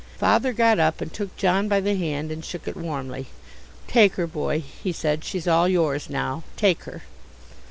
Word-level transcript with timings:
Father 0.17 0.51
got 0.51 0.79
up 0.79 0.99
and 0.99 1.13
took 1.13 1.37
John 1.37 1.67
by 1.67 1.79
the 1.79 1.93
hand 1.95 2.31
and 2.31 2.43
shook 2.43 2.67
it 2.67 2.75
warmly. 2.75 3.27
"Take 3.87 4.15
her, 4.15 4.25
boy," 4.25 4.61
he 4.81 4.91
said. 4.91 5.23
"She's 5.23 5.47
all 5.47 5.67
yours 5.67 6.09
now, 6.09 6.41
take 6.57 6.85
her." 6.85 7.03